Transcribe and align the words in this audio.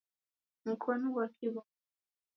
Mkonu 0.65 1.07
ghwa 1.13 1.25
kiw'omi 1.35 1.73